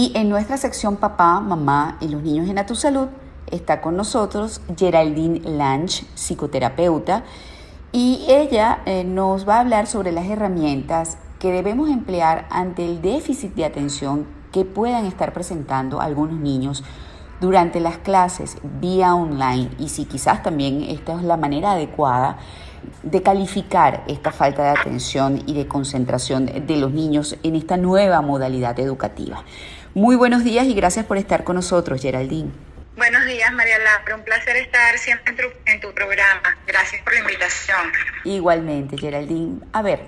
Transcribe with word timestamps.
Y 0.00 0.12
en 0.14 0.28
nuestra 0.28 0.56
sección 0.56 0.94
Papá, 0.94 1.40
Mamá 1.40 1.96
y 2.00 2.06
los 2.06 2.22
niños 2.22 2.48
en 2.48 2.56
A 2.56 2.66
Tu 2.66 2.76
Salud 2.76 3.08
está 3.50 3.80
con 3.80 3.96
nosotros 3.96 4.60
Geraldine 4.76 5.40
Lange, 5.40 6.04
psicoterapeuta, 6.14 7.24
y 7.90 8.24
ella 8.28 8.78
eh, 8.86 9.02
nos 9.02 9.48
va 9.48 9.56
a 9.56 9.60
hablar 9.60 9.88
sobre 9.88 10.12
las 10.12 10.26
herramientas 10.26 11.18
que 11.40 11.50
debemos 11.50 11.90
emplear 11.90 12.46
ante 12.48 12.84
el 12.84 13.02
déficit 13.02 13.56
de 13.56 13.64
atención 13.64 14.24
que 14.52 14.64
puedan 14.64 15.04
estar 15.04 15.32
presentando 15.32 16.00
algunos 16.00 16.38
niños 16.38 16.84
durante 17.40 17.80
las 17.80 17.98
clases 17.98 18.56
vía 18.80 19.16
online 19.16 19.70
y 19.80 19.88
si 19.88 20.04
quizás 20.04 20.44
también 20.44 20.82
esta 20.82 21.14
es 21.14 21.24
la 21.24 21.36
manera 21.36 21.72
adecuada 21.72 22.38
de 23.02 23.22
calificar 23.22 24.04
esta 24.06 24.30
falta 24.30 24.62
de 24.62 24.80
atención 24.80 25.42
y 25.46 25.54
de 25.54 25.66
concentración 25.66 26.46
de 26.46 26.76
los 26.76 26.92
niños 26.92 27.36
en 27.42 27.56
esta 27.56 27.76
nueva 27.76 28.20
modalidad 28.22 28.78
educativa. 28.78 29.42
Muy 29.94 30.16
buenos 30.16 30.44
días 30.44 30.66
y 30.66 30.74
gracias 30.74 31.06
por 31.06 31.16
estar 31.16 31.44
con 31.44 31.56
nosotros, 31.56 32.00
Geraldine. 32.02 32.50
Buenos 32.96 33.24
días, 33.24 33.50
María 33.52 33.78
Laura. 33.78 34.16
Un 34.16 34.22
placer 34.22 34.56
estar 34.56 34.98
siempre 34.98 35.34
en 35.66 35.80
tu, 35.80 35.94
programa. 35.94 36.58
Gracias 36.66 37.02
por 37.02 37.14
la 37.14 37.20
invitación. 37.20 37.92
Igualmente, 38.24 38.98
Geraldine. 38.98 39.60
A 39.72 39.80
ver, 39.80 40.00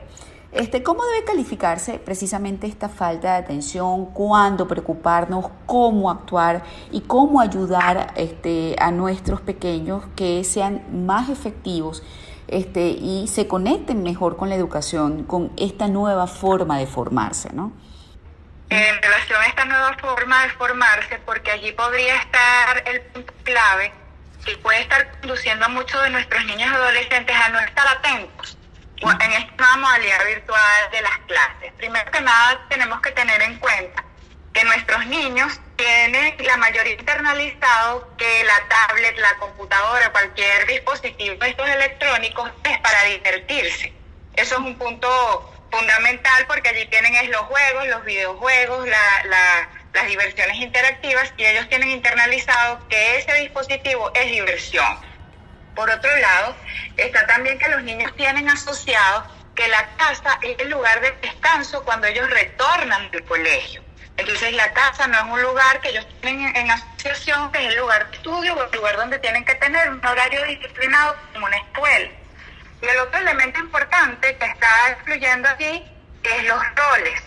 este, 0.52 0.82
¿cómo 0.82 1.02
debe 1.06 1.24
calificarse 1.24 1.98
precisamente 1.98 2.66
esta 2.66 2.90
falta 2.90 3.32
de 3.32 3.38
atención? 3.38 4.06
¿Cuándo 4.06 4.68
preocuparnos? 4.68 5.46
¿Cómo 5.64 6.10
actuar? 6.10 6.62
¿Y 6.90 7.00
cómo 7.00 7.40
ayudar 7.40 8.12
este, 8.16 8.76
a 8.78 8.90
nuestros 8.90 9.40
pequeños 9.40 10.04
que 10.14 10.44
sean 10.44 11.06
más 11.06 11.30
efectivos 11.30 12.02
este, 12.48 12.90
y 12.90 13.28
se 13.28 13.48
conecten 13.48 14.02
mejor 14.02 14.36
con 14.36 14.50
la 14.50 14.56
educación, 14.56 15.24
con 15.24 15.52
esta 15.56 15.88
nueva 15.88 16.26
forma 16.26 16.78
de 16.78 16.86
formarse, 16.86 17.50
¿no? 17.54 17.72
En 18.70 19.02
relación 19.02 19.42
a 19.42 19.46
esta 19.46 19.64
nueva 19.64 19.96
forma 19.98 20.42
de 20.44 20.50
formarse, 20.50 21.18
porque 21.26 21.50
allí 21.50 21.72
podría 21.72 22.16
estar 22.16 22.82
el 22.86 23.00
punto 23.02 23.34
clave 23.42 23.92
que 24.44 24.56
puede 24.58 24.80
estar 24.80 25.10
conduciendo 25.20 25.66
a 25.66 25.68
muchos 25.68 26.02
de 26.02 26.10
nuestros 26.10 26.44
niños 26.46 26.70
y 26.70 26.74
adolescentes 26.74 27.36
a 27.36 27.48
no 27.50 27.58
estar 27.60 27.86
atentos 27.88 28.56
en 29.02 29.32
esta 29.32 29.76
modalidad 29.76 30.24
virtual 30.26 30.90
de 30.92 31.02
las 31.02 31.18
clases. 31.26 31.72
Primero 31.78 32.10
que 32.10 32.20
nada, 32.20 32.60
tenemos 32.68 33.00
que 33.00 33.10
tener 33.12 33.42
en 33.42 33.58
cuenta 33.58 34.04
que 34.52 34.64
nuestros 34.64 35.06
niños 35.06 35.60
tienen 35.76 36.34
la 36.44 36.56
mayoría 36.56 36.92
internalizado 36.92 38.14
que 38.16 38.44
la 38.44 38.68
tablet, 38.68 39.16
la 39.18 39.36
computadora, 39.38 40.10
cualquier 40.12 40.66
dispositivo 40.66 41.36
de 41.36 41.50
estos 41.50 41.68
electrónicos 41.68 42.50
es 42.64 42.78
para 42.80 43.04
divertirse. 43.04 43.92
Eso 44.34 44.54
es 44.54 44.60
un 44.60 44.76
punto 44.76 45.59
fundamental 45.70 46.46
porque 46.46 46.68
allí 46.68 46.86
tienen 46.86 47.14
es 47.14 47.28
los 47.28 47.42
juegos, 47.42 47.86
los 47.88 48.04
videojuegos, 48.04 48.88
las 48.88 50.06
diversiones 50.06 50.56
interactivas 50.56 51.32
y 51.36 51.44
ellos 51.44 51.68
tienen 51.68 51.90
internalizado 51.90 52.86
que 52.88 53.18
ese 53.18 53.34
dispositivo 53.34 54.10
es 54.14 54.30
diversión. 54.30 54.98
Por 55.74 55.88
otro 55.90 56.14
lado, 56.16 56.56
está 56.96 57.26
también 57.26 57.58
que 57.58 57.68
los 57.68 57.82
niños 57.82 58.14
tienen 58.16 58.48
asociado 58.48 59.24
que 59.54 59.68
la 59.68 59.88
casa 59.96 60.38
es 60.42 60.58
el 60.58 60.70
lugar 60.70 61.00
de 61.00 61.12
descanso 61.22 61.84
cuando 61.84 62.06
ellos 62.06 62.28
retornan 62.30 63.10
del 63.10 63.24
colegio. 63.24 63.82
Entonces 64.16 64.52
la 64.52 64.72
casa 64.72 65.06
no 65.06 65.16
es 65.16 65.24
un 65.24 65.42
lugar 65.42 65.80
que 65.80 65.88
ellos 65.90 66.06
tienen 66.20 66.54
en 66.54 66.70
asociación, 66.70 67.50
que 67.52 67.58
es 67.58 67.72
el 67.72 67.78
lugar 67.78 68.10
de 68.10 68.16
estudio 68.16 68.54
o 68.54 68.64
el 68.64 68.70
lugar 68.70 68.96
donde 68.96 69.18
tienen 69.18 69.44
que 69.44 69.54
tener 69.54 69.88
un 69.88 70.04
horario 70.04 70.44
disciplinado 70.44 71.16
como 71.32 71.46
una 71.46 71.56
escuela. 71.56 72.10
Y 72.82 72.86
el 72.86 72.98
otro 72.98 73.20
elemento 73.20 73.60
importante 73.60 74.36
que 74.36 74.44
está 74.46 74.90
excluyendo 74.90 75.48
aquí 75.48 75.84
es 76.22 76.44
los 76.44 76.62
roles. 76.76 77.22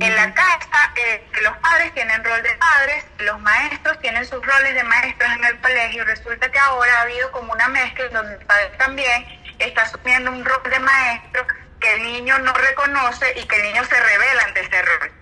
En 0.00 0.16
la 0.16 0.34
casa, 0.34 0.92
eh, 0.96 1.24
los 1.40 1.56
padres 1.58 1.94
tienen 1.94 2.24
rol 2.24 2.42
de 2.42 2.52
padres, 2.54 3.04
los 3.18 3.40
maestros 3.40 4.00
tienen 4.00 4.26
sus 4.26 4.44
roles 4.44 4.74
de 4.74 4.82
maestros 4.82 5.30
en 5.32 5.44
el 5.44 5.60
colegio. 5.60 6.04
Resulta 6.04 6.50
que 6.50 6.58
ahora 6.58 6.98
ha 6.98 7.02
habido 7.02 7.30
como 7.30 7.52
una 7.52 7.68
mezcla 7.68 8.08
donde 8.08 8.34
el 8.34 8.44
padre 8.44 8.70
también 8.76 9.24
está 9.60 9.82
asumiendo 9.82 10.32
un 10.32 10.44
rol 10.44 10.62
de 10.68 10.80
maestro 10.80 11.46
que 11.80 11.94
el 11.94 12.02
niño 12.02 12.38
no 12.40 12.52
reconoce 12.52 13.38
y 13.38 13.44
que 13.44 13.56
el 13.56 13.62
niño 13.62 13.84
se 13.84 14.00
revela 14.00 14.42
ante 14.42 14.60
ese 14.62 14.82
rol. 14.82 15.12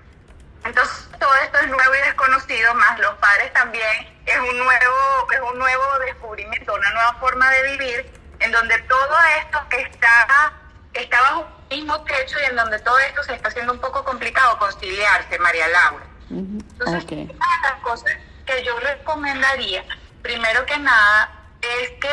Entonces, 0.64 1.08
todo 1.18 1.34
esto 1.44 1.58
es 1.58 1.68
nuevo 1.68 1.94
y 1.94 1.98
desconocido, 1.98 2.74
más 2.74 2.98
los 2.98 3.14
padres 3.16 3.52
también 3.52 4.20
es 4.24 4.38
un 4.38 4.58
nuevo, 4.58 5.32
es 5.32 5.40
un 5.40 5.58
nuevo 5.58 5.98
descubrimiento, 6.06 6.74
una 6.74 6.90
nueva 6.92 7.14
forma 7.14 7.50
de 7.50 7.72
vivir 7.72 8.21
en 8.42 8.52
donde 8.52 8.78
todo 8.82 9.16
esto 9.40 9.60
está, 9.70 10.52
está 10.94 11.20
bajo 11.20 11.40
un 11.40 11.68
mismo 11.76 12.02
techo 12.02 12.36
y 12.40 12.44
en 12.46 12.56
donde 12.56 12.78
todo 12.80 12.98
esto 12.98 13.22
se 13.22 13.34
está 13.34 13.48
haciendo 13.48 13.72
un 13.72 13.80
poco 13.80 14.04
complicado 14.04 14.58
conciliarse, 14.58 15.38
María 15.38 15.68
Laura. 15.68 16.04
Entonces, 16.30 17.04
una 17.10 17.22
de 17.22 17.62
las 17.62 17.80
cosas 17.82 18.12
que 18.46 18.64
yo 18.64 18.78
recomendaría, 18.80 19.84
primero 20.22 20.64
que 20.66 20.78
nada, 20.78 21.30
es 21.60 21.90
que, 22.00 22.08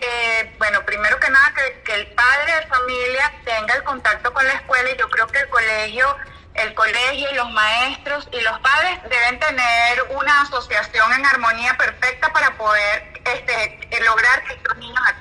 eh, 0.00 0.54
bueno, 0.58 0.84
primero 0.86 1.20
que 1.20 1.28
nada, 1.28 1.52
que, 1.54 1.82
que, 1.82 1.94
el 1.94 2.06
padre 2.14 2.54
de 2.54 2.66
familia 2.66 3.32
tenga 3.44 3.74
el 3.74 3.84
contacto 3.84 4.32
con 4.32 4.46
la 4.46 4.54
escuela 4.54 4.90
y 4.90 4.96
yo 4.96 5.08
creo 5.10 5.26
que 5.26 5.40
el 5.40 5.48
colegio, 5.50 6.16
el 6.54 6.74
colegio 6.74 7.30
y 7.30 7.34
los 7.34 7.50
maestros 7.50 8.28
y 8.32 8.40
los 8.40 8.58
padres 8.60 9.02
deben 9.10 9.38
tener 9.38 10.02
una 10.16 10.40
asociación 10.42 11.12
en 11.12 11.26
armonía 11.26 11.76
perfecta 11.76 12.32
para 12.32 12.56
poder 12.56 13.20
este, 13.24 14.00
lograr 14.04 14.42
que 14.44 14.56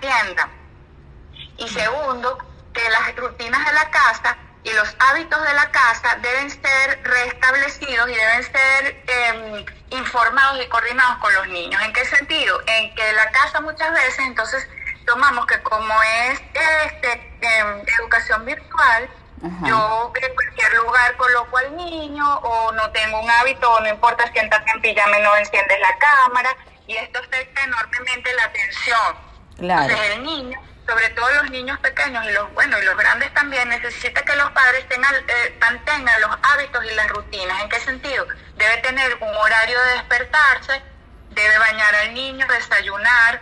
atiendan. 0.03 0.49
Y 1.57 1.67
segundo, 1.69 2.37
que 2.73 2.89
las 2.89 3.15
rutinas 3.15 3.65
de 3.65 3.73
la 3.73 3.89
casa 3.91 4.37
y 4.63 4.71
los 4.73 4.95
hábitos 4.99 5.41
de 5.43 5.53
la 5.53 5.69
casa 5.71 6.15
deben 6.21 6.49
ser 6.49 7.03
restablecidos 7.03 8.09
y 8.09 8.13
deben 8.13 8.43
ser 8.43 9.03
em, 9.07 9.65
informados 9.91 10.63
y 10.63 10.67
coordinados 10.69 11.17
con 11.17 11.33
los 11.33 11.47
niños. 11.49 11.81
¿En 11.83 11.93
qué 11.93 12.05
sentido? 12.05 12.61
En 12.65 12.95
que 12.95 13.13
la 13.13 13.29
casa 13.31 13.59
muchas 13.61 13.91
veces 13.91 14.19
entonces 14.19 14.67
tomamos 15.05 15.45
que 15.45 15.61
como 15.63 15.93
es 16.01 16.41
este, 16.53 17.37
em, 17.41 17.81
educación 17.99 18.45
virtual, 18.45 19.09
yo 19.65 20.13
en 20.21 20.35
cualquier 20.35 20.73
lugar 20.75 21.17
coloco 21.17 21.57
al 21.57 21.75
niño 21.75 22.25
o 22.37 22.71
no 22.71 22.89
tengo 22.91 23.19
un 23.19 23.29
hábito 23.29 23.69
o 23.69 23.81
no 23.81 23.89
importa 23.89 24.31
si 24.31 24.39
entras 24.39 24.63
en 24.73 24.81
pijama 24.81 25.19
no 25.19 25.35
enciendes 25.35 25.77
la 25.81 25.97
cámara 25.97 26.55
y 26.87 26.95
esto 26.95 27.19
afecta 27.19 27.63
enormemente 27.63 28.33
la 28.35 28.45
atención. 28.45 29.32
Claro. 29.57 29.83
Entonces 29.83 30.15
el 30.15 30.23
niño, 30.23 30.59
sobre 30.87 31.09
todo 31.09 31.31
los 31.31 31.51
niños 31.51 31.79
pequeños 31.79 32.25
y 32.25 32.31
los 32.31 32.53
bueno 32.53 32.77
y 32.79 32.85
los 32.85 32.97
grandes 32.97 33.33
también, 33.33 33.69
necesita 33.69 34.23
que 34.23 34.35
los 34.35 34.51
padres 34.51 34.87
tengan, 34.89 35.15
eh, 35.15 35.57
mantengan 35.59 36.21
los 36.21 36.31
hábitos 36.41 36.83
y 36.85 36.95
las 36.95 37.07
rutinas. 37.09 37.61
¿En 37.61 37.69
qué 37.69 37.79
sentido? 37.79 38.27
Debe 38.55 38.77
tener 38.77 39.15
un 39.19 39.35
horario 39.35 39.79
de 39.79 39.91
despertarse, 39.93 40.81
debe 41.31 41.57
bañar 41.57 41.95
al 41.95 42.13
niño, 42.13 42.45
desayunar 42.47 43.41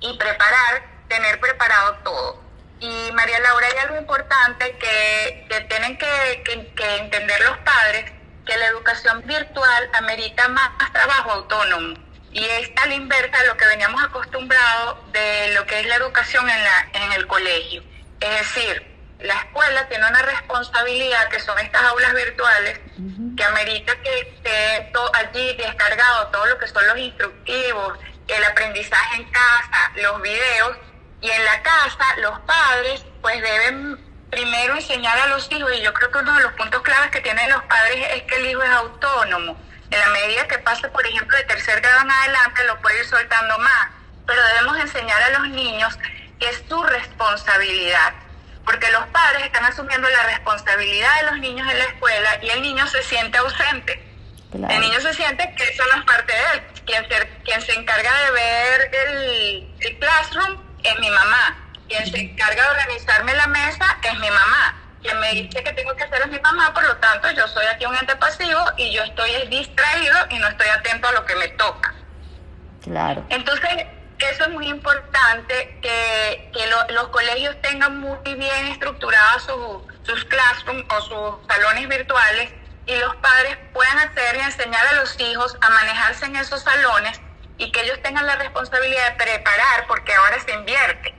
y 0.00 0.16
preparar, 0.18 0.82
tener 1.08 1.40
preparado 1.40 1.94
todo. 2.04 2.42
Y 2.80 3.10
María 3.12 3.40
Laura, 3.40 3.66
hay 3.66 3.78
algo 3.78 3.98
importante 3.98 4.76
que, 4.78 5.46
que 5.50 5.60
tienen 5.62 5.98
que, 5.98 6.42
que, 6.44 6.74
que 6.74 6.96
entender 6.96 7.40
los 7.40 7.58
padres, 7.58 8.12
que 8.46 8.56
la 8.56 8.66
educación 8.66 9.22
virtual 9.26 9.90
amerita 9.94 10.48
más 10.48 10.70
trabajo 10.92 11.32
autónomo 11.32 12.07
y 12.32 12.44
es 12.44 12.70
a 12.76 12.86
la 12.86 12.94
inversa 12.94 13.38
de 13.40 13.46
lo 13.46 13.56
que 13.56 13.66
veníamos 13.66 14.02
acostumbrados 14.02 14.98
de 15.12 15.54
lo 15.54 15.66
que 15.66 15.80
es 15.80 15.86
la 15.86 15.96
educación 15.96 16.48
en, 16.48 16.64
la, 16.64 16.88
en 16.92 17.12
el 17.12 17.26
colegio. 17.26 17.82
Es 18.20 18.30
decir, 18.30 18.86
la 19.20 19.34
escuela 19.34 19.88
tiene 19.88 20.06
una 20.06 20.22
responsabilidad 20.22 21.28
que 21.28 21.40
son 21.40 21.58
estas 21.58 21.82
aulas 21.82 22.14
virtuales 22.14 22.80
que 23.36 23.44
amerita 23.44 23.96
que 24.02 24.20
esté 24.20 24.92
allí 25.14 25.56
descargado 25.56 26.28
todo 26.28 26.46
lo 26.46 26.58
que 26.58 26.68
son 26.68 26.86
los 26.86 26.98
instructivos, 26.98 27.98
el 28.28 28.44
aprendizaje 28.44 29.16
en 29.16 29.24
casa, 29.30 29.92
los 29.96 30.22
videos 30.22 30.76
y 31.20 31.30
en 31.30 31.44
la 31.44 31.62
casa 31.62 32.16
los 32.18 32.38
padres 32.40 33.04
pues 33.20 33.40
deben 33.42 33.98
primero 34.30 34.76
enseñar 34.76 35.18
a 35.18 35.26
los 35.28 35.50
hijos 35.50 35.72
y 35.74 35.82
yo 35.82 35.92
creo 35.94 36.10
que 36.12 36.18
uno 36.18 36.34
de 36.34 36.42
los 36.42 36.52
puntos 36.52 36.82
claves 36.82 37.10
que 37.10 37.20
tienen 37.20 37.50
los 37.50 37.62
padres 37.64 38.06
es 38.14 38.22
que 38.24 38.36
el 38.36 38.46
hijo 38.46 38.62
es 38.62 38.70
autónomo 38.70 39.56
en 39.90 40.00
la 40.00 40.08
medida 40.08 40.46
que 40.46 40.58
pase, 40.58 40.88
por 40.88 41.06
ejemplo, 41.06 41.36
de 41.36 41.44
tercer 41.44 41.80
grado 41.80 42.02
en 42.02 42.10
adelante, 42.10 42.64
lo 42.64 42.78
puede 42.80 42.98
ir 42.98 43.06
soltando 43.06 43.58
más. 43.58 43.88
Pero 44.26 44.40
debemos 44.48 44.78
enseñar 44.78 45.22
a 45.22 45.30
los 45.38 45.48
niños 45.48 45.98
que 46.38 46.48
es 46.48 46.62
su 46.68 46.82
responsabilidad. 46.82 48.12
Porque 48.64 48.90
los 48.90 49.06
padres 49.06 49.44
están 49.44 49.64
asumiendo 49.64 50.08
la 50.08 50.24
responsabilidad 50.24 51.20
de 51.20 51.22
los 51.30 51.38
niños 51.38 51.70
en 51.70 51.78
la 51.78 51.84
escuela 51.84 52.38
y 52.42 52.50
el 52.50 52.62
niño 52.62 52.86
se 52.86 53.02
siente 53.02 53.38
ausente. 53.38 54.04
El 54.52 54.80
niño 54.80 55.00
se 55.00 55.14
siente 55.14 55.54
que 55.56 55.64
eso 55.64 55.82
no 55.92 56.00
es 56.00 56.04
parte 56.04 56.32
de 56.32 56.42
él. 56.54 56.62
Quien 56.84 57.08
se, 57.08 57.28
quien 57.44 57.62
se 57.62 57.72
encarga 57.72 58.12
de 58.24 58.30
ver 58.32 58.90
el, 58.94 59.74
el 59.80 59.98
classroom 59.98 60.60
es 60.82 60.98
mi 60.98 61.10
mamá. 61.10 61.56
Quien 61.88 62.10
se 62.10 62.18
encarga 62.18 62.62
de 62.62 62.70
organizarme 62.70 63.34
la 63.34 63.46
mesa 63.46 63.96
es 64.02 64.18
mi 64.18 64.28
mamá 64.28 64.47
me 65.34 65.42
dice 65.42 65.62
que 65.62 65.72
tengo 65.72 65.94
que 65.94 66.04
hacer 66.04 66.22
es 66.22 66.28
mi 66.28 66.40
mamá, 66.40 66.72
por 66.72 66.84
lo 66.84 66.96
tanto 66.96 67.30
yo 67.30 67.46
soy 67.48 67.66
aquí 67.66 67.84
un 67.86 67.94
ente 67.94 68.16
pasivo 68.16 68.60
y 68.76 68.92
yo 68.92 69.02
estoy 69.02 69.30
distraído 69.48 70.16
y 70.30 70.38
no 70.38 70.48
estoy 70.48 70.68
atento 70.68 71.08
a 71.08 71.12
lo 71.12 71.24
que 71.24 71.36
me 71.36 71.48
toca. 71.48 71.94
Claro. 72.82 73.24
Entonces, 73.28 73.86
eso 74.18 74.44
es 74.44 74.50
muy 74.50 74.68
importante, 74.68 75.78
que, 75.82 76.50
que 76.52 76.92
los 76.94 77.08
colegios 77.08 77.60
tengan 77.62 78.00
muy 78.00 78.18
bien 78.24 78.66
estructurados 78.68 79.44
sus 80.02 80.24
classrooms 80.24 80.84
o 80.88 81.00
sus 81.02 81.46
salones 81.46 81.88
virtuales 81.88 82.50
y 82.86 82.96
los 82.96 83.14
padres 83.16 83.58
puedan 83.72 83.98
hacer 83.98 84.36
y 84.36 84.40
enseñar 84.40 84.86
a 84.86 84.92
los 84.94 85.18
hijos 85.20 85.56
a 85.60 85.68
manejarse 85.68 86.24
en 86.24 86.36
esos 86.36 86.62
salones 86.62 87.20
y 87.58 87.70
que 87.70 87.82
ellos 87.82 88.00
tengan 88.02 88.26
la 88.26 88.36
responsabilidad 88.36 89.10
de 89.10 89.24
preparar, 89.24 89.86
porque 89.86 90.14
ahora 90.14 90.40
se 90.40 90.52
invierte. 90.52 91.14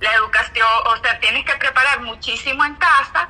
La 0.00 0.12
educación, 0.12 0.68
o 0.86 0.96
sea, 0.98 1.18
tienes 1.20 1.44
que 1.46 1.54
preparar 1.54 2.00
muchísimo 2.00 2.64
en 2.64 2.74
casa 2.74 3.26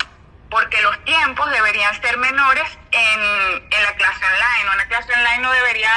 porque 0.49 0.81
los 0.81 1.03
tiempos 1.03 1.49
deberían 1.51 1.99
ser 2.01 2.17
menores 2.17 2.67
en, 2.91 3.21
en 3.71 3.83
la 3.83 3.95
clase 3.95 4.25
online. 4.25 4.73
Una 4.73 4.87
clase 4.87 5.13
online 5.13 5.39
no 5.39 5.51
debería 5.51 5.91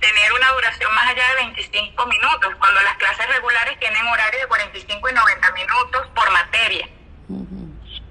tener 0.00 0.32
una 0.32 0.50
duración 0.52 0.94
más 0.94 1.08
allá 1.08 1.28
de 1.28 1.34
25 1.36 2.06
minutos, 2.06 2.54
cuando 2.58 2.80
las 2.80 2.96
clases 2.96 3.26
regulares 3.28 3.78
tienen 3.78 4.06
horarios 4.06 4.42
de 4.42 4.48
45 4.48 5.08
y 5.08 5.12
90 5.12 5.52
minutos 5.52 6.06
por 6.14 6.30
materia. 6.30 6.88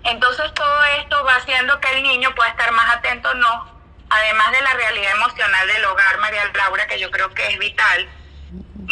Entonces 0.04 0.54
todo 0.54 0.84
esto 1.00 1.24
va 1.26 1.36
haciendo 1.36 1.80
que 1.80 1.92
el 1.92 2.04
niño 2.04 2.34
pueda 2.36 2.50
estar 2.50 2.72
más 2.72 2.96
atento 2.96 3.30
o 3.30 3.34
no, 3.34 3.82
además 4.10 4.52
de 4.52 4.62
la 4.62 4.74
realidad 4.74 5.12
emocional 5.12 5.68
del 5.68 5.86
hogar, 5.86 6.18
María 6.20 6.50
Laura, 6.54 6.88
que 6.88 7.00
yo 7.00 7.12
creo 7.12 7.34
que 7.34 7.48
es 7.48 7.60
vital. 7.60 8.10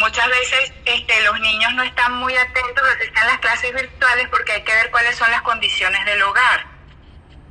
Muchas 0.08 0.28
veces 0.28 0.72
este, 0.86 1.20
los 1.20 1.38
niños 1.38 1.74
no 1.74 1.82
están 1.82 2.14
muy 2.14 2.34
atentos 2.34 2.82
a 3.14 3.26
las 3.26 3.38
clases 3.40 3.74
virtuales 3.74 4.26
porque 4.30 4.52
hay 4.52 4.62
que 4.64 4.72
ver 4.72 4.90
cuáles 4.90 5.14
son 5.16 5.30
las 5.30 5.42
condiciones 5.42 6.02
del 6.06 6.22
hogar. 6.22 6.64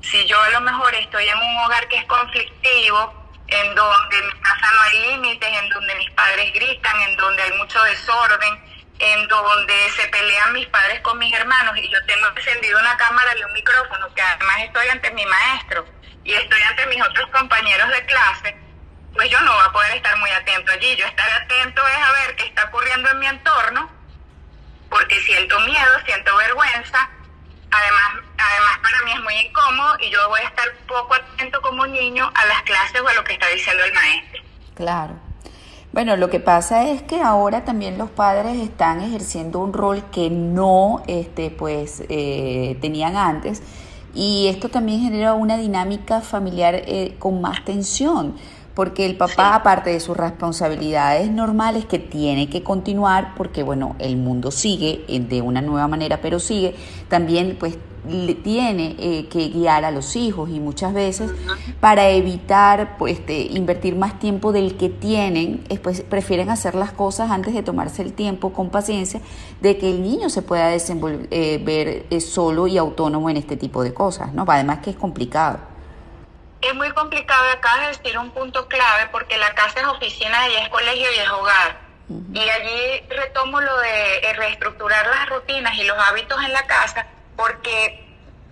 Si 0.01 0.25
yo 0.25 0.41
a 0.41 0.49
lo 0.49 0.61
mejor 0.61 0.95
estoy 0.95 1.29
en 1.29 1.37
un 1.37 1.57
hogar 1.57 1.87
que 1.87 1.97
es 1.97 2.05
conflictivo, 2.05 3.31
en 3.47 3.75
donde 3.75 4.17
en 4.17 4.25
mi 4.25 4.41
casa 4.41 4.71
no 4.73 4.81
hay 4.81 5.11
límites, 5.11 5.49
en 5.55 5.69
donde 5.69 5.95
mis 5.97 6.09
padres 6.09 6.51
gritan, 6.51 6.99
en 7.03 7.15
donde 7.17 7.43
hay 7.43 7.51
mucho 7.59 7.79
desorden, 7.83 8.83
en 8.97 9.27
donde 9.27 9.89
se 9.95 10.07
pelean 10.07 10.53
mis 10.53 10.65
padres 10.65 10.99
con 11.01 11.19
mis 11.19 11.31
hermanos 11.35 11.77
y 11.77 11.87
yo 11.87 12.03
tengo 12.07 12.27
encendido 12.35 12.79
una 12.79 12.97
cámara 12.97 13.37
y 13.37 13.43
un 13.43 13.53
micrófono, 13.53 14.11
que 14.15 14.21
además 14.23 14.57
estoy 14.61 14.87
ante 14.87 15.11
mi 15.11 15.27
maestro 15.27 15.85
y 16.23 16.33
estoy 16.33 16.61
ante 16.63 16.87
mis 16.87 17.03
otros 17.03 17.29
compañeros 17.29 17.87
de 17.89 18.05
clase, 18.07 18.66
pues 19.17 19.31
yo 19.31 19.41
no 19.41 19.51
voy 19.51 19.63
a 19.67 19.71
poder 19.71 19.97
estar 19.97 20.15
muy 20.19 20.29
atento 20.29 20.71
allí. 20.71 20.95
Yo 20.95 21.05
estar 21.05 21.27
atento 21.41 21.81
es 21.87 22.07
a 22.07 22.11
ver 22.11 22.35
qué 22.35 22.45
está 22.45 22.65
ocurriendo 22.65 23.09
en 23.09 23.19
mi 23.19 23.25
entorno, 23.25 23.89
porque 24.89 25.19
siento 25.21 25.59
miedo, 25.61 25.91
siento 26.05 26.37
vergüenza, 26.37 27.09
además, 27.71 28.25
además 28.37 28.79
para 28.83 29.01
mí 29.03 29.11
es 29.11 29.23
muy 29.23 29.33
incómodo 29.33 29.97
y 29.99 30.11
yo 30.11 30.29
voy 30.29 30.39
a 30.41 30.47
estar 30.47 30.71
poco 30.87 31.15
atento 31.15 31.59
como 31.61 31.87
niño 31.87 32.31
a 32.33 32.45
las 32.45 32.61
clases 32.61 33.01
o 33.01 33.07
a 33.07 33.13
lo 33.13 33.23
que 33.23 33.33
está 33.33 33.47
diciendo 33.47 33.83
el 33.83 33.93
maestro. 33.93 34.43
Claro. 34.75 35.19
Bueno, 35.91 36.15
lo 36.15 36.29
que 36.29 36.39
pasa 36.39 36.87
es 36.89 37.01
que 37.01 37.19
ahora 37.19 37.65
también 37.65 37.97
los 37.97 38.11
padres 38.11 38.57
están 38.59 39.01
ejerciendo 39.01 39.59
un 39.59 39.73
rol 39.73 40.11
que 40.11 40.29
no 40.29 41.01
este, 41.07 41.49
pues, 41.49 42.03
eh, 42.07 42.77
tenían 42.81 43.17
antes 43.17 43.63
y 44.13 44.47
esto 44.47 44.69
también 44.69 45.01
genera 45.01 45.33
una 45.33 45.57
dinámica 45.57 46.21
familiar 46.21 46.75
eh, 46.75 47.15
con 47.17 47.41
más 47.41 47.65
tensión 47.65 48.37
porque 48.77 49.07
el 49.07 49.17
papá, 49.17 49.55
aparte 49.55 49.89
de 49.89 49.99
sus 49.99 50.15
responsabilidades 50.15 51.31
normales 51.31 51.85
que 51.85 51.97
tiene 51.97 52.47
que 52.47 52.61
continuar, 52.61 53.33
porque 53.35 53.63
bueno, 53.63 53.95
el 53.97 54.17
mundo 54.17 54.51
sigue 54.51 55.03
eh, 55.07 55.19
de 55.19 55.41
una 55.41 55.63
nueva 55.63 55.87
manera, 55.87 56.21
pero 56.21 56.37
sigue, 56.37 56.75
también 57.09 57.57
pues 57.59 57.75
tiene 58.43 58.95
eh, 58.99 59.27
que 59.31 59.49
guiar 59.49 59.83
a 59.83 59.89
los 59.89 60.15
hijos 60.15 60.51
y 60.51 60.59
muchas 60.59 60.93
veces 60.93 61.31
para 61.79 62.09
evitar 62.09 62.99
pues, 62.99 63.13
este, 63.13 63.47
invertir 63.47 63.95
más 63.95 64.19
tiempo 64.19 64.51
del 64.51 64.77
que 64.77 64.89
tienen, 64.89 65.63
pues, 65.81 66.01
prefieren 66.01 66.51
hacer 66.51 66.75
las 66.75 66.91
cosas 66.91 67.31
antes 67.31 67.55
de 67.55 67.63
tomarse 67.63 68.03
el 68.03 68.13
tiempo 68.13 68.53
con 68.53 68.69
paciencia 68.69 69.21
de 69.59 69.79
que 69.79 69.89
el 69.89 70.03
niño 70.03 70.29
se 70.29 70.43
pueda 70.43 70.67
desenvolver 70.67 71.27
eh, 71.31 72.21
solo 72.21 72.67
y 72.67 72.77
autónomo 72.77 73.27
en 73.31 73.37
este 73.37 73.57
tipo 73.57 73.81
de 73.81 73.91
cosas, 73.95 74.35
¿no? 74.35 74.45
Además 74.47 74.81
que 74.83 74.91
es 74.91 74.95
complicado 74.95 75.76
es 76.61 76.73
muy 76.75 76.91
complicado, 76.91 77.51
acabas 77.51 77.81
de 77.81 77.87
decir 77.97 78.17
un 78.17 78.31
punto 78.31 78.67
clave, 78.67 79.07
porque 79.11 79.37
la 79.37 79.53
casa 79.53 79.79
es 79.81 79.85
oficina 79.85 80.47
y 80.49 80.55
es 80.55 80.69
colegio 80.69 81.11
y 81.11 81.19
es 81.19 81.29
hogar. 81.29 81.87
Y 82.33 82.49
allí 82.49 83.03
retomo 83.09 83.59
lo 83.59 83.77
de 83.79 84.17
eh, 84.19 84.33
reestructurar 84.33 85.05
las 85.07 85.29
rutinas 85.29 85.75
y 85.77 85.83
los 85.83 85.97
hábitos 85.97 86.41
en 86.43 86.53
la 86.53 86.65
casa, 86.65 87.05
porque 87.35 88.05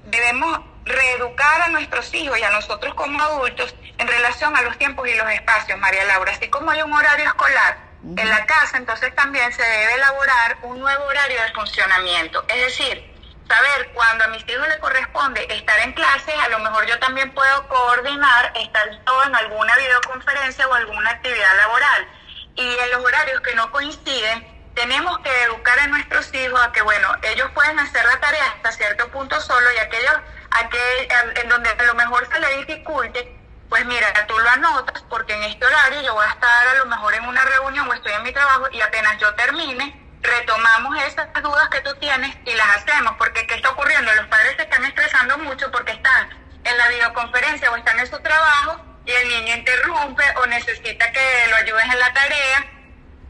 debemos 0.05 0.59
reeducar 0.83 1.61
a 1.61 1.69
nuestros 1.69 2.13
hijos 2.13 2.37
y 2.37 2.43
a 2.43 2.49
nosotros 2.51 2.93
como 2.93 3.21
adultos 3.21 3.73
en 3.97 4.07
relación 4.07 4.55
a 4.55 4.61
los 4.61 4.77
tiempos 4.77 5.07
y 5.07 5.15
los 5.15 5.29
espacios, 5.31 5.79
María 5.79 6.03
Laura. 6.03 6.33
Así 6.33 6.49
como 6.49 6.71
hay 6.71 6.81
un 6.81 6.93
horario 6.93 7.25
escolar 7.25 7.77
en 8.03 8.29
la 8.29 8.45
casa, 8.45 8.77
entonces 8.77 9.15
también 9.15 9.51
se 9.51 9.63
debe 9.63 9.93
elaborar 9.95 10.57
un 10.63 10.79
nuevo 10.79 11.05
horario 11.05 11.41
de 11.41 11.53
funcionamiento. 11.53 12.45
Es 12.49 12.65
decir, 12.65 13.14
saber 13.47 13.91
cuando 13.93 14.23
a 14.23 14.27
mis 14.27 14.47
hijos 14.47 14.67
les 14.67 14.77
corresponde 14.77 15.45
estar 15.49 15.79
en 15.79 15.93
clases, 15.93 16.35
a 16.39 16.49
lo 16.49 16.59
mejor 16.59 16.85
yo 16.85 16.97
también 16.99 17.31
puedo 17.33 17.67
coordinar 17.67 18.53
estar 18.55 18.89
todo 19.05 19.23
en 19.23 19.35
alguna 19.35 19.75
videoconferencia 19.75 20.67
o 20.67 20.73
alguna 20.73 21.11
actividad 21.11 21.55
laboral. 21.57 22.07
Y 22.55 22.77
en 22.77 22.91
los 22.91 23.03
horarios 23.03 23.41
que 23.41 23.55
no 23.55 23.71
coinciden, 23.71 24.55
tenemos 24.75 25.19
que 25.19 25.43
educar 25.43 25.79
a 25.79 25.87
nuestros 25.87 26.33
hijos 26.33 26.59
a 26.61 26.71
que, 26.71 26.81
bueno, 26.81 27.07
ellos 27.23 27.49
pueden 27.53 27.79
hacer 27.79 28.05
la 28.05 28.19
tarea 28.19 28.45
hasta 28.55 28.71
cierto 28.71 29.09
punto 29.09 29.39
solo 29.39 29.71
y 29.73 29.77
aquellos 29.77 30.15
aquel, 30.51 31.07
en 31.35 31.49
donde 31.49 31.69
a 31.69 31.83
lo 31.83 31.95
mejor 31.95 32.27
se 32.31 32.39
le 32.39 32.57
dificulte, 32.57 33.35
pues 33.69 33.85
mira, 33.85 34.07
tú 34.27 34.37
lo 34.37 34.49
anotas 34.49 35.01
porque 35.09 35.33
en 35.33 35.43
este 35.43 35.65
horario 35.65 36.01
yo 36.01 36.13
voy 36.13 36.25
a 36.25 36.29
estar 36.29 36.67
a 36.67 36.73
lo 36.75 36.85
mejor 36.85 37.13
en 37.13 37.25
una 37.25 37.43
reunión 37.43 37.89
o 37.89 37.93
estoy 37.93 38.13
en 38.13 38.23
mi 38.23 38.31
trabajo 38.31 38.67
y 38.71 38.81
apenas 38.81 39.17
yo 39.17 39.33
termine, 39.35 40.04
retomamos 40.25 40.97
esas 41.03 41.27
dudas 41.41 41.69
que 41.69 41.81
tú 41.81 41.95
tienes 41.95 42.35
y 42.45 42.53
las 42.53 42.77
hacemos, 42.77 43.15
porque 43.17 43.45
¿qué 43.47 43.55
está 43.55 43.69
ocurriendo? 43.69 44.13
Los 44.13 44.27
padres 44.27 44.55
se 44.55 44.63
están 44.63 44.85
estresando 44.85 45.37
mucho 45.39 45.71
porque 45.71 45.91
están 45.93 46.29
en 46.63 46.77
la 46.77 46.87
videoconferencia 46.89 47.71
o 47.71 47.75
están 47.75 47.99
en 47.99 48.07
su 48.07 48.19
trabajo 48.19 48.81
y 49.05 49.11
el 49.11 49.27
niño 49.29 49.55
interrumpe 49.55 50.23
o 50.37 50.45
necesita 50.47 51.11
que 51.11 51.47
lo 51.49 51.55
ayudes 51.57 51.85
en 51.85 51.99
la 51.99 52.13
tarea. 52.13 52.65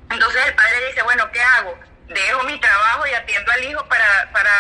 Entonces 0.10 0.46
el 0.46 0.56
padre 0.56 0.88
dice, 0.88 1.02
bueno, 1.04 1.30
¿qué 1.32 1.42
hago? 1.42 1.78
Dejo 2.08 2.44
mi 2.44 2.60
trabajo 2.60 3.08
y 3.08 3.14
atiendo 3.14 3.52
al 3.52 3.64
hijo 3.64 3.86
para, 3.88 4.32
para, 4.32 4.52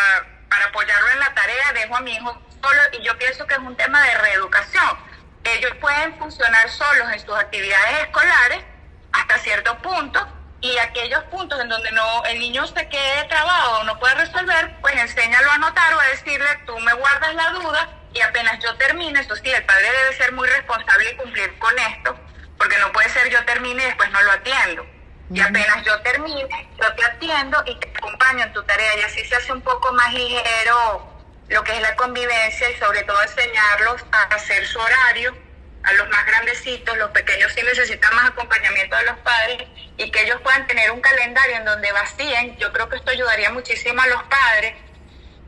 para 0.49 0.65
apoyarlo 0.65 1.09
en 1.11 1.19
la 1.19 1.33
tarea, 1.33 1.73
dejo 1.73 1.95
a 1.95 2.01
mi 2.01 2.15
hijo 2.15 2.41
solo 2.61 2.81
y 2.93 3.03
yo 3.03 3.17
pienso 3.17 3.45
que 3.47 3.53
es 3.53 3.59
un 3.59 3.75
tema 3.77 4.01
de 4.01 4.17
reeducación. 4.17 4.97
Ellos 5.43 5.71
pueden 5.79 6.17
funcionar 6.17 6.69
solos 6.69 7.07
en 7.13 7.19
sus 7.19 7.37
actividades 7.37 8.01
escolares 8.01 8.63
hasta 9.13 9.37
cierto 9.37 9.77
punto, 9.77 10.27
y 10.65 10.79
aquellos 10.79 11.23
puntos 11.25 11.59
en 11.59 11.69
donde 11.69 11.91
no 11.91 12.25
el 12.25 12.39
niño 12.39 12.65
se 12.65 12.89
quede 12.89 13.23
trabado 13.25 13.79
o 13.79 13.83
no 13.83 13.99
puede 13.99 14.15
resolver, 14.15 14.75
pues 14.81 14.95
enséñalo 14.95 15.51
a 15.51 15.55
anotar 15.55 15.93
o 15.93 15.99
a 15.99 16.07
decirle, 16.07 16.47
tú 16.65 16.77
me 16.79 16.93
guardas 16.93 17.35
la 17.35 17.49
duda 17.51 17.89
y 18.13 18.21
apenas 18.21 18.57
yo 18.63 18.75
termine, 18.77 19.19
eso 19.19 19.35
sí, 19.35 19.49
el 19.51 19.63
padre 19.65 19.91
debe 19.91 20.17
ser 20.17 20.31
muy 20.31 20.47
responsable 20.47 21.11
y 21.11 21.15
cumplir 21.17 21.59
con 21.59 21.77
esto, 21.77 22.17
porque 22.57 22.77
no 22.79 22.91
puede 22.93 23.09
ser 23.09 23.29
yo 23.29 23.45
termine 23.45 23.83
y 23.83 23.85
después 23.85 24.09
no 24.09 24.23
lo 24.23 24.31
atiendo. 24.31 24.85
Y 25.31 25.39
apenas 25.39 25.83
yo 25.83 25.99
termine, 26.01 26.69
yo 26.81 26.93
te 26.95 27.05
atiendo 27.05 27.63
y 27.65 27.75
te 27.79 27.89
acompaño 27.97 28.45
en 28.45 28.53
tu 28.53 28.63
tarea 28.63 28.97
y 28.97 29.01
así 29.01 29.23
se 29.25 29.35
hace 29.35 29.51
un 29.51 29.61
poco 29.61 29.91
más 29.93 30.13
ligero 30.13 31.11
lo 31.47 31.63
que 31.63 31.75
es 31.75 31.81
la 31.81 31.95
convivencia 31.95 32.69
y 32.71 32.75
sobre 32.77 33.03
todo 33.03 33.21
enseñarlos 33.21 34.03
a 34.11 34.23
hacer 34.35 34.65
su 34.65 34.79
horario 34.79 35.44
a 35.85 35.93
los 35.93 36.09
más 36.09 36.25
grandecitos, 36.25 36.97
los 36.97 37.11
pequeños 37.11 37.51
sí 37.53 37.61
necesitan 37.61 38.15
más 38.15 38.29
acompañamiento 38.29 38.95
de 38.95 39.03
los 39.03 39.17
padres 39.19 39.67
y 39.97 40.09
que 40.09 40.23
ellos 40.23 40.41
puedan 40.41 40.65
tener 40.65 40.89
un 40.91 40.99
calendario 40.99 41.57
en 41.57 41.65
donde 41.65 41.91
vacíen. 41.91 42.57
Yo 42.57 42.73
creo 42.73 42.89
que 42.89 42.97
esto 42.97 43.11
ayudaría 43.11 43.51
muchísimo 43.51 44.01
a 44.01 44.07
los 44.07 44.23
padres. 44.23 44.73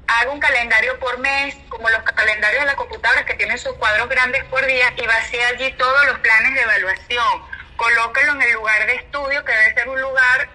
Haga 0.08 0.32
un 0.32 0.40
calendario 0.40 0.98
por 1.00 1.18
mes, 1.18 1.56
como 1.70 1.90
los 1.90 2.02
calendarios 2.04 2.62
de 2.62 2.68
la 2.68 2.76
computadora 2.76 3.26
que 3.26 3.34
tienen 3.34 3.58
sus 3.58 3.74
cuadros 3.74 4.08
grandes 4.08 4.44
por 4.46 4.66
día 4.66 4.94
y 4.96 5.06
vacíe 5.08 5.44
allí 5.44 5.72
todos 5.74 6.06
los 6.06 6.20
planes 6.20 6.54
de 6.54 6.62
evaluación. 6.62 7.44
Colóquelo 7.76 8.34
en 8.34 8.42
el 8.44 8.54
lugar 8.54 8.86
de 8.86 8.96
estudio, 8.96 9.44
que 9.44 9.52
debe 9.52 9.74
ser 9.74 9.90
un 9.90 10.02
lugar, 10.02 10.50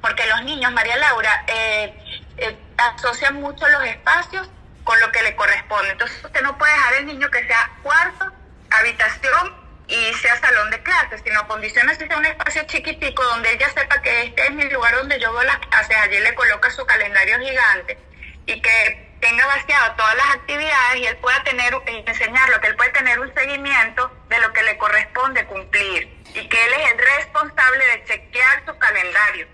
porque 0.00 0.26
los 0.26 0.42
niños, 0.42 0.72
María 0.72 0.96
Laura, 0.96 1.44
eh, 1.46 1.94
eh, 2.38 2.58
asocian 2.76 3.34
mucho 3.36 3.66
los 3.68 3.84
espacios 3.84 4.50
con 4.82 5.00
lo 5.00 5.10
que 5.12 5.22
le 5.22 5.36
corresponde. 5.36 5.92
Entonces 5.92 6.22
usted 6.24 6.42
no 6.42 6.58
puede 6.58 6.72
dejar 6.72 6.94
el 6.94 7.06
niño 7.06 7.30
que 7.30 7.46
sea 7.46 7.70
cuarto 7.82 8.32
habitación 8.78 9.64
y 9.86 10.14
sea 10.14 10.36
salón 10.40 10.70
de 10.70 10.82
clases, 10.82 11.20
sino 11.24 11.46
condiciones 11.46 11.98
que 11.98 12.06
sea 12.06 12.16
un 12.16 12.26
espacio 12.26 12.62
chiquitico 12.66 13.22
donde 13.24 13.52
ella 13.52 13.68
sepa 13.70 14.00
que 14.00 14.22
este 14.24 14.46
es 14.46 14.50
mi 14.52 14.64
lugar 14.70 14.94
donde 14.96 15.20
yo 15.20 15.32
doy 15.32 15.46
las 15.46 15.58
clases, 15.58 15.96
allí 15.96 16.18
le 16.20 16.34
coloca 16.34 16.70
su 16.70 16.84
calendario 16.86 17.38
gigante 17.38 17.98
y 18.46 18.60
que 18.60 19.16
tenga 19.20 19.46
vaciado 19.46 19.94
todas 19.96 20.14
las 20.16 20.30
actividades 20.36 20.96
y 20.96 21.06
él 21.06 21.16
pueda 21.16 21.42
tener, 21.44 21.74
enseñarlo, 21.86 22.60
que 22.60 22.68
él 22.68 22.76
puede 22.76 22.90
tener 22.90 23.18
un 23.20 23.32
seguimiento 23.34 24.10
de 24.28 24.38
lo 24.38 24.52
que 24.52 24.62
le 24.62 24.76
corresponde 24.76 25.46
cumplir 25.46 26.08
y 26.34 26.48
que 26.48 26.64
él 26.64 26.72
es 26.74 26.92
el 26.92 26.98
responsable 26.98 27.86
de 27.86 28.04
chequear 28.04 28.64
su 28.66 28.76
calendario. 28.78 29.53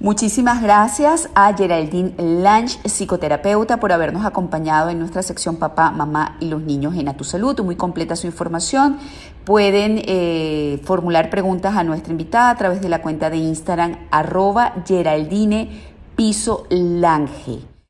Muchísimas 0.00 0.62
gracias 0.62 1.28
a 1.34 1.52
Geraldine 1.56 2.14
Lange, 2.18 2.78
psicoterapeuta, 2.88 3.80
por 3.80 3.90
habernos 3.90 4.24
acompañado 4.24 4.90
en 4.90 5.00
nuestra 5.00 5.24
sección 5.24 5.56
Papá, 5.56 5.90
Mamá 5.90 6.36
y 6.38 6.46
los 6.46 6.62
niños 6.62 6.94
en 6.94 7.08
A 7.08 7.16
Tu 7.16 7.24
Salud. 7.24 7.60
Muy 7.62 7.74
completa 7.74 8.14
su 8.14 8.28
información. 8.28 8.98
Pueden 9.44 10.00
eh, 10.04 10.80
formular 10.84 11.30
preguntas 11.30 11.76
a 11.76 11.82
nuestra 11.82 12.12
invitada 12.12 12.50
a 12.50 12.56
través 12.56 12.80
de 12.80 12.88
la 12.88 13.02
cuenta 13.02 13.28
de 13.28 13.38
Instagram 13.38 13.96
arroba 14.12 14.72
Geraldine 14.86 15.68
Piso 16.14 16.68
Lange. 16.70 17.77